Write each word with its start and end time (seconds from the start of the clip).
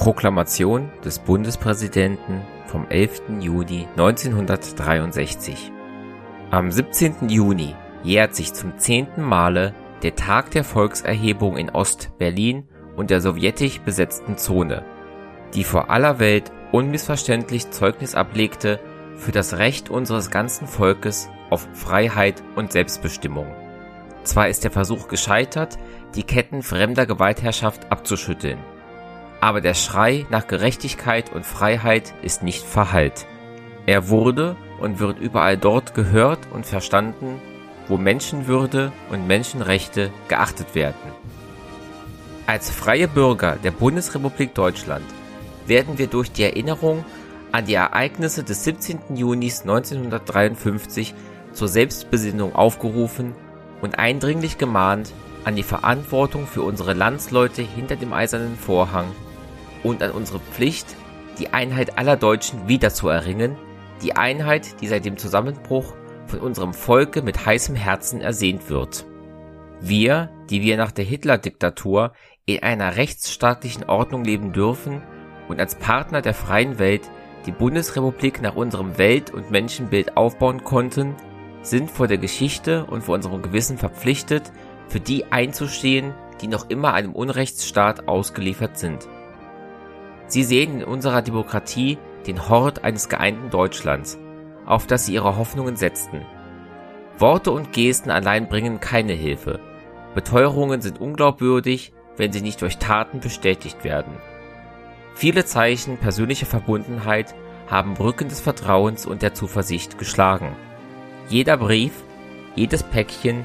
Proklamation 0.00 0.90
des 1.04 1.18
Bundespräsidenten 1.18 2.40
vom 2.64 2.88
11. 2.88 3.20
Juni 3.38 3.86
1963 3.98 5.70
Am 6.50 6.72
17. 6.72 7.28
Juni 7.28 7.74
jährt 8.02 8.34
sich 8.34 8.54
zum 8.54 8.78
zehnten 8.78 9.20
Male 9.20 9.74
der 10.02 10.14
Tag 10.14 10.52
der 10.52 10.64
Volkserhebung 10.64 11.58
in 11.58 11.68
Ost-Berlin 11.68 12.66
und 12.96 13.10
der 13.10 13.20
sowjetisch 13.20 13.80
besetzten 13.80 14.38
Zone, 14.38 14.86
die 15.52 15.64
vor 15.64 15.90
aller 15.90 16.18
Welt 16.18 16.50
unmissverständlich 16.72 17.68
Zeugnis 17.68 18.14
ablegte 18.14 18.80
für 19.16 19.32
das 19.32 19.58
Recht 19.58 19.90
unseres 19.90 20.30
ganzen 20.30 20.66
Volkes 20.66 21.28
auf 21.50 21.68
Freiheit 21.74 22.42
und 22.56 22.72
Selbstbestimmung. 22.72 23.54
Zwar 24.24 24.48
ist 24.48 24.64
der 24.64 24.70
Versuch 24.70 25.08
gescheitert, 25.08 25.78
die 26.14 26.22
Ketten 26.22 26.62
fremder 26.62 27.04
Gewaltherrschaft 27.04 27.92
abzuschütteln, 27.92 28.60
aber 29.40 29.60
der 29.60 29.74
Schrei 29.74 30.26
nach 30.30 30.46
Gerechtigkeit 30.46 31.32
und 31.32 31.46
Freiheit 31.46 32.14
ist 32.22 32.42
nicht 32.42 32.64
verhallt. 32.64 33.26
Er 33.86 34.08
wurde 34.08 34.56
und 34.80 34.98
wird 35.00 35.18
überall 35.18 35.56
dort 35.56 35.94
gehört 35.94 36.40
und 36.52 36.66
verstanden, 36.66 37.40
wo 37.88 37.96
Menschenwürde 37.96 38.92
und 39.10 39.26
Menschenrechte 39.26 40.10
geachtet 40.28 40.74
werden. 40.74 40.94
Als 42.46 42.70
freie 42.70 43.08
Bürger 43.08 43.56
der 43.62 43.70
Bundesrepublik 43.70 44.54
Deutschland 44.54 45.04
werden 45.66 45.98
wir 45.98 46.06
durch 46.06 46.30
die 46.32 46.42
Erinnerung 46.42 47.04
an 47.52 47.64
die 47.64 47.74
Ereignisse 47.74 48.44
des 48.44 48.64
17. 48.64 49.16
Junis 49.16 49.62
1953 49.62 51.14
zur 51.52 51.68
Selbstbesinnung 51.68 52.54
aufgerufen 52.54 53.34
und 53.80 53.98
eindringlich 53.98 54.58
gemahnt, 54.58 55.12
an 55.44 55.56
die 55.56 55.62
Verantwortung 55.62 56.46
für 56.46 56.62
unsere 56.62 56.92
Landsleute 56.92 57.62
hinter 57.62 57.96
dem 57.96 58.12
eisernen 58.12 58.56
Vorhang 58.58 59.06
und 59.82 60.02
an 60.02 60.10
unsere 60.12 60.40
Pflicht, 60.40 60.96
die 61.38 61.52
Einheit 61.52 61.98
aller 61.98 62.16
Deutschen 62.16 62.68
wiederzuerringen, 62.68 63.56
die 64.02 64.16
Einheit, 64.16 64.80
die 64.80 64.88
seit 64.88 65.04
dem 65.04 65.16
Zusammenbruch 65.16 65.94
von 66.26 66.40
unserem 66.40 66.74
Volke 66.74 67.22
mit 67.22 67.44
heißem 67.44 67.74
Herzen 67.74 68.20
ersehnt 68.20 68.70
wird. 68.70 69.04
Wir, 69.80 70.30
die 70.50 70.62
wir 70.62 70.76
nach 70.76 70.92
der 70.92 71.04
Hitler-Diktatur 71.04 72.12
in 72.46 72.62
einer 72.62 72.96
rechtsstaatlichen 72.96 73.84
Ordnung 73.84 74.24
leben 74.24 74.52
dürfen 74.52 75.02
und 75.48 75.60
als 75.60 75.74
Partner 75.74 76.20
der 76.20 76.34
freien 76.34 76.78
Welt 76.78 77.10
die 77.46 77.52
Bundesrepublik 77.52 78.42
nach 78.42 78.56
unserem 78.56 78.98
Welt- 78.98 79.30
und 79.30 79.50
Menschenbild 79.50 80.16
aufbauen 80.16 80.62
konnten, 80.62 81.14
sind 81.62 81.90
vor 81.90 82.06
der 82.06 82.18
Geschichte 82.18 82.84
und 82.86 83.02
vor 83.02 83.14
unserem 83.14 83.42
Gewissen 83.42 83.78
verpflichtet, 83.78 84.52
für 84.88 85.00
die 85.00 85.32
einzustehen, 85.32 86.14
die 86.40 86.48
noch 86.48 86.68
immer 86.68 86.94
einem 86.94 87.14
Unrechtsstaat 87.14 88.08
ausgeliefert 88.08 88.78
sind. 88.78 89.08
Sie 90.30 90.44
sehen 90.44 90.80
in 90.80 90.84
unserer 90.84 91.22
Demokratie 91.22 91.98
den 92.28 92.48
Hort 92.48 92.84
eines 92.84 93.08
geeinten 93.08 93.50
Deutschlands, 93.50 94.16
auf 94.64 94.86
das 94.86 95.06
sie 95.06 95.14
ihre 95.14 95.36
Hoffnungen 95.36 95.74
setzten. 95.74 96.24
Worte 97.18 97.50
und 97.50 97.72
Gesten 97.72 98.10
allein 98.10 98.48
bringen 98.48 98.78
keine 98.78 99.12
Hilfe. 99.12 99.58
Beteuerungen 100.14 100.82
sind 100.82 101.00
unglaubwürdig, 101.00 101.92
wenn 102.16 102.32
sie 102.32 102.42
nicht 102.42 102.62
durch 102.62 102.78
Taten 102.78 103.18
bestätigt 103.18 103.82
werden. 103.82 104.12
Viele 105.16 105.44
Zeichen 105.44 105.98
persönlicher 105.98 106.46
Verbundenheit 106.46 107.34
haben 107.68 107.94
Brücken 107.94 108.28
des 108.28 108.38
Vertrauens 108.38 109.06
und 109.06 109.22
der 109.22 109.34
Zuversicht 109.34 109.98
geschlagen. 109.98 110.54
Jeder 111.28 111.56
Brief, 111.56 112.04
jedes 112.54 112.84
Päckchen, 112.84 113.44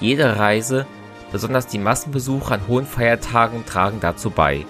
jede 0.00 0.38
Reise, 0.38 0.86
besonders 1.32 1.66
die 1.66 1.78
Massenbesuche 1.78 2.52
an 2.52 2.68
hohen 2.68 2.86
Feiertagen 2.86 3.64
tragen 3.64 4.00
dazu 4.00 4.28
bei. 4.28 4.66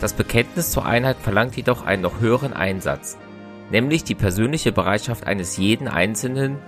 Das 0.00 0.12
Bekenntnis 0.12 0.70
zur 0.70 0.84
Einheit 0.84 1.16
verlangt 1.18 1.56
jedoch 1.56 1.84
einen 1.84 2.02
noch 2.02 2.20
höheren 2.20 2.52
Einsatz, 2.52 3.18
nämlich 3.70 4.04
die 4.04 4.14
persönliche 4.14 4.72
Bereitschaft 4.72 5.26
eines 5.26 5.56
jeden 5.56 5.88
Einzelnen, 5.88 6.58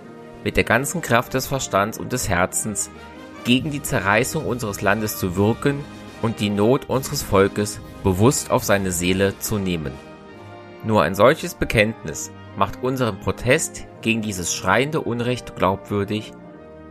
mit 0.45 0.57
der 0.57 0.65
ganzen 0.65 1.03
Kraft 1.03 1.35
des 1.35 1.47
Verstands 1.47 1.99
und 1.99 2.13
des 2.13 2.29
Herzens 2.29 2.91
gegen 3.45 3.71
die 3.71 3.83
Zerreißung 3.83 4.47
unseres 4.47 4.83
Landes 4.83 5.19
zu 5.19 5.37
wirken 5.37 5.85
und 6.23 6.41
die 6.41 6.51
Not 6.51 6.89
unseres 6.89 7.23
Volkes 7.23 7.81
bewusst 8.03 8.51
auf 8.51 8.65
seine 8.65 8.93
Seele 8.93 9.39
zu 9.39 9.59
nehmen. 9.59 9.93
Nur 10.85 11.03
ein 11.03 11.15
solches 11.15 11.55
Bekenntnis 11.55 12.31
macht 12.57 12.83
unseren 12.83 13.21
Protest 13.21 13.87
gegen 14.03 14.23
dieses 14.23 14.55
schreiende 14.55 15.01
Unrecht 15.01 15.57
glaubwürdig 15.57 16.33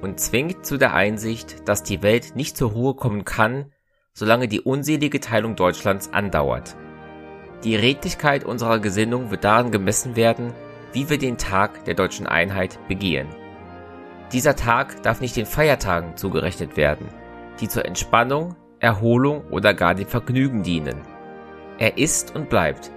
und 0.01 0.19
zwingt 0.19 0.65
zu 0.65 0.77
der 0.77 0.93
Einsicht, 0.93 1.67
dass 1.67 1.83
die 1.83 2.01
Welt 2.03 2.35
nicht 2.35 2.57
zur 2.57 2.71
Ruhe 2.71 2.95
kommen 2.95 3.23
kann, 3.23 3.71
solange 4.13 4.47
die 4.47 4.61
unselige 4.61 5.19
Teilung 5.19 5.55
Deutschlands 5.55 6.13
andauert. 6.13 6.75
Die 7.63 7.75
Redlichkeit 7.75 8.43
unserer 8.43 8.79
Gesinnung 8.79 9.31
wird 9.31 9.43
daran 9.43 9.71
gemessen 9.71 10.15
werden, 10.15 10.53
wie 10.91 11.09
wir 11.09 11.17
den 11.17 11.37
Tag 11.37 11.85
der 11.85 11.95
deutschen 11.95 12.27
Einheit 12.27 12.77
begehen. 12.87 13.27
Dieser 14.31 14.55
Tag 14.55 15.01
darf 15.03 15.21
nicht 15.21 15.35
den 15.35 15.45
Feiertagen 15.45 16.15
zugerechnet 16.17 16.77
werden, 16.77 17.07
die 17.59 17.67
zur 17.67 17.85
Entspannung, 17.85 18.55
Erholung 18.79 19.45
oder 19.49 19.73
gar 19.73 19.95
dem 19.95 20.07
Vergnügen 20.07 20.63
dienen. 20.63 21.01
Er 21.77 21.97
ist 21.97 22.35
und 22.35 22.49
bleibt 22.49 22.91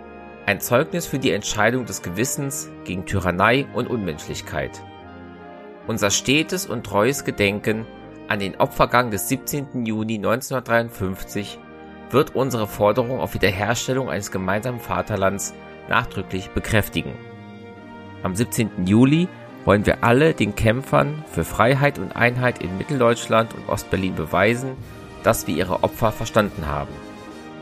ein 0.47 0.61
Zeugnis 0.61 1.07
für 1.07 1.19
die 1.19 1.33
Entscheidung 1.33 1.87
des 1.87 2.03
Gewissens 2.03 2.71
gegen 2.85 3.05
Tyrannei 3.05 3.67
und 3.75 3.89
Unmenschlichkeit. 3.89 4.83
Unser 5.87 6.11
stetes 6.11 6.67
und 6.67 6.85
treues 6.85 7.25
Gedenken 7.25 7.85
an 8.29 8.41
den 8.41 8.57
Opfergang 8.57 9.11
des 9.11 9.29
17. 9.29 9.87
Juni 9.87 10.17
1953 10.17 11.59
wird 12.11 12.35
unsere 12.35 12.67
Forderung 12.67 13.21
auf 13.21 13.35
Wiederherstellung 13.35 14.09
eines 14.09 14.31
gemeinsamen 14.31 14.81
Vaterlands 14.81 15.55
nachdrücklich 15.89 16.51
bekräftigen. 16.51 17.13
Am 18.23 18.35
17. 18.35 18.87
Juli 18.87 19.29
wollen 19.65 19.87
wir 19.87 20.03
alle 20.03 20.35
den 20.35 20.55
Kämpfern 20.55 21.25
für 21.31 21.45
Freiheit 21.45 21.99
und 21.99 22.15
Einheit 22.17 22.63
in 22.63 22.79
Mitteldeutschland 22.79 23.55
und 23.55 23.69
Ostberlin 23.69 24.15
beweisen, 24.15 24.71
dass 25.23 25.47
wir 25.47 25.57
ihre 25.57 25.83
Opfer 25.83 26.13
verstanden 26.13 26.67
haben. 26.67 26.93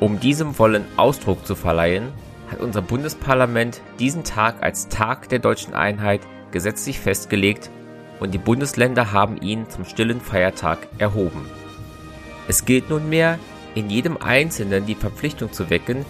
Um 0.01 0.21
diesem 0.21 0.59
Wollen 0.59 0.85
Ausdruck 0.97 1.47
zu 1.47 1.55
verleihen, 1.55 2.09
hat 2.51 2.61
unser 2.61 2.83
Bundesparlament 2.83 3.81
diesen 3.99 4.25
Tag 4.25 4.63
als 4.63 4.89
Tag 4.89 5.29
der 5.31 5.39
deutschen 5.39 5.75
Einheit 5.75 6.21
gesetzlich 6.51 7.01
festgelegt 7.01 7.71
und 8.21 8.33
die 8.33 8.39
Bundesländer 8.39 9.13
haben 9.13 9.37
ihn 9.41 9.69
zum 9.69 9.85
stillen 9.85 10.21
Feiertag 10.21 10.89
erhoben. 10.99 11.47
Es 12.49 12.65
gilt 12.65 12.91
nunmehr, 12.91 13.39
in 13.75 13.91
jedem 13.91 14.17
Einzelnen 14.17 14.87
die 14.87 14.95
Verpflichtung 14.95 15.53
zu 15.53 15.71
wecken, 15.71 16.05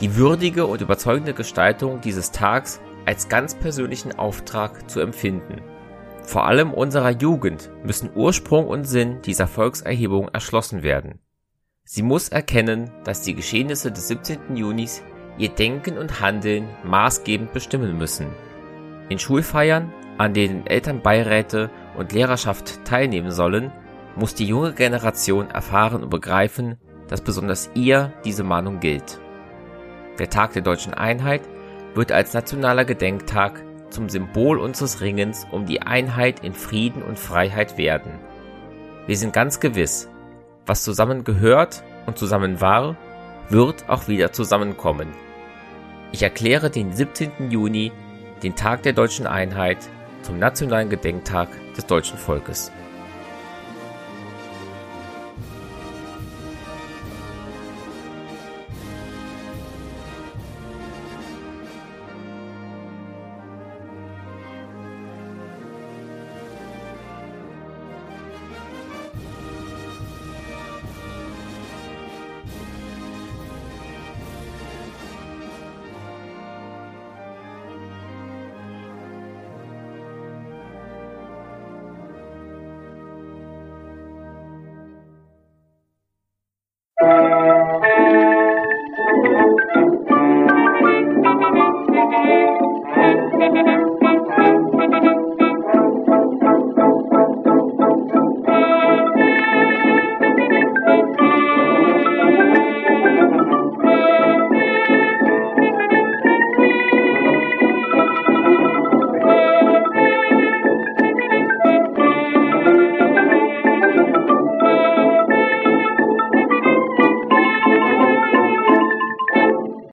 die 0.00 0.16
würdige 0.16 0.66
und 0.66 0.80
überzeugende 0.80 1.34
Gestaltung 1.34 2.00
dieses 2.00 2.30
Tags 2.30 2.80
als 3.04 3.28
ganz 3.28 3.54
persönlichen 3.54 4.18
Auftrag 4.18 4.90
zu 4.90 5.00
empfinden. 5.00 5.60
Vor 6.24 6.46
allem 6.46 6.72
unserer 6.72 7.10
Jugend 7.10 7.70
müssen 7.84 8.10
Ursprung 8.14 8.66
und 8.66 8.84
Sinn 8.84 9.20
dieser 9.22 9.48
Volkserhebung 9.48 10.28
erschlossen 10.28 10.82
werden. 10.82 11.18
Sie 11.84 12.02
muss 12.02 12.28
erkennen, 12.28 12.90
dass 13.04 13.22
die 13.22 13.34
Geschehnisse 13.34 13.90
des 13.90 14.08
17. 14.08 14.56
Junis 14.56 15.02
ihr 15.36 15.48
Denken 15.48 15.98
und 15.98 16.20
Handeln 16.20 16.68
maßgebend 16.84 17.52
bestimmen 17.52 17.98
müssen. 17.98 18.28
In 19.08 19.18
Schulfeiern, 19.18 19.92
an 20.18 20.34
denen 20.34 20.66
Elternbeiräte 20.66 21.70
und 21.96 22.12
Lehrerschaft 22.12 22.84
teilnehmen 22.84 23.30
sollen, 23.30 23.72
muss 24.16 24.34
die 24.34 24.46
junge 24.46 24.72
Generation 24.72 25.50
erfahren 25.50 26.02
und 26.02 26.10
begreifen, 26.10 26.76
dass 27.08 27.20
besonders 27.20 27.70
ihr 27.74 28.12
diese 28.24 28.44
Mahnung 28.44 28.80
gilt. 28.80 29.20
Der 30.18 30.30
Tag 30.30 30.52
der 30.52 30.62
deutschen 30.62 30.94
Einheit 30.94 31.42
wird 31.94 32.12
als 32.12 32.34
nationaler 32.34 32.84
Gedenktag 32.84 33.62
zum 33.90 34.08
Symbol 34.08 34.58
unseres 34.58 35.00
Ringens 35.00 35.46
um 35.50 35.66
die 35.66 35.82
Einheit 35.82 36.40
in 36.44 36.54
Frieden 36.54 37.02
und 37.02 37.18
Freiheit 37.18 37.76
werden. 37.78 38.12
Wir 39.06 39.16
sind 39.16 39.32
ganz 39.32 39.60
gewiss, 39.60 40.08
was 40.66 40.84
zusammen 40.84 41.24
gehört 41.24 41.82
und 42.06 42.18
zusammen 42.18 42.60
war, 42.60 42.96
wird 43.48 43.88
auch 43.88 44.08
wieder 44.08 44.32
zusammenkommen. 44.32 45.08
Ich 46.12 46.22
erkläre 46.22 46.70
den 46.70 46.92
17. 46.92 47.50
Juni, 47.50 47.92
den 48.42 48.54
Tag 48.54 48.82
der 48.82 48.92
deutschen 48.92 49.26
Einheit, 49.26 49.78
zum 50.22 50.38
nationalen 50.38 50.88
Gedenktag 50.88 51.48
des 51.76 51.86
deutschen 51.86 52.18
Volkes. 52.18 52.72